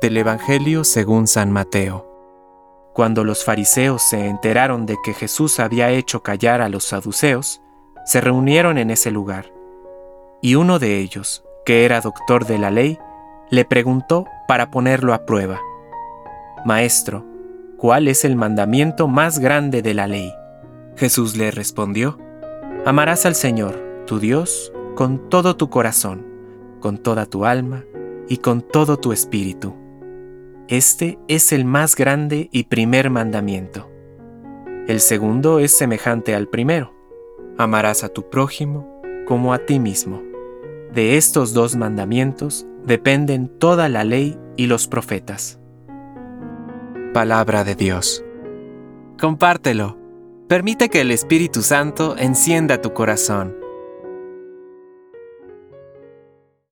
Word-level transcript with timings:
Del 0.00 0.16
Evangelio 0.16 0.84
según 0.84 1.26
San 1.26 1.52
Mateo. 1.52 2.08
Cuando 2.92 3.24
los 3.24 3.44
fariseos 3.44 4.02
se 4.02 4.26
enteraron 4.26 4.86
de 4.86 4.96
que 5.04 5.14
Jesús 5.14 5.60
había 5.60 5.90
hecho 5.90 6.22
callar 6.22 6.60
a 6.60 6.68
los 6.68 6.84
saduceos, 6.84 7.60
se 8.04 8.20
reunieron 8.20 8.78
en 8.78 8.90
ese 8.90 9.10
lugar. 9.10 9.52
Y 10.40 10.56
uno 10.56 10.78
de 10.78 10.98
ellos, 10.98 11.44
que 11.64 11.84
era 11.84 12.00
doctor 12.00 12.46
de 12.46 12.58
la 12.58 12.70
ley, 12.70 12.98
le 13.50 13.64
preguntó 13.64 14.26
para 14.48 14.70
ponerlo 14.70 15.14
a 15.14 15.24
prueba. 15.24 15.60
Maestro, 16.64 17.24
¿cuál 17.76 18.08
es 18.08 18.24
el 18.24 18.34
mandamiento 18.34 19.08
más 19.08 19.38
grande 19.38 19.82
de 19.82 19.94
la 19.94 20.08
ley? 20.08 20.32
Jesús 20.96 21.36
le 21.36 21.50
respondió, 21.50 22.18
Amarás 22.84 23.26
al 23.26 23.36
Señor, 23.36 24.04
tu 24.06 24.18
Dios, 24.18 24.72
con 24.96 25.28
todo 25.28 25.56
tu 25.56 25.70
corazón, 25.70 26.26
con 26.80 26.98
toda 26.98 27.26
tu 27.26 27.44
alma 27.44 27.84
y 28.28 28.38
con 28.38 28.62
todo 28.62 28.98
tu 28.98 29.12
espíritu 29.12 29.74
este 30.72 31.18
es 31.28 31.52
el 31.52 31.66
más 31.66 31.96
grande 31.96 32.48
y 32.50 32.62
primer 32.64 33.10
mandamiento. 33.10 33.90
El 34.86 35.00
segundo 35.00 35.58
es 35.58 35.70
semejante 35.70 36.34
al 36.34 36.48
primero. 36.48 36.94
Amarás 37.58 38.04
a 38.04 38.08
tu 38.08 38.30
prójimo 38.30 38.88
como 39.26 39.52
a 39.52 39.58
ti 39.58 39.78
mismo. 39.78 40.22
De 40.90 41.18
estos 41.18 41.52
dos 41.52 41.76
mandamientos 41.76 42.66
dependen 42.86 43.48
toda 43.58 43.90
la 43.90 44.04
ley 44.04 44.38
y 44.56 44.66
los 44.66 44.88
profetas. 44.88 45.60
Palabra 47.12 47.64
de 47.64 47.74
Dios. 47.74 48.24
Compártelo. 49.20 49.98
Permite 50.48 50.88
que 50.88 51.02
el 51.02 51.10
Espíritu 51.10 51.60
Santo 51.60 52.16
encienda 52.16 52.80
tu 52.80 52.94
corazón 52.94 53.61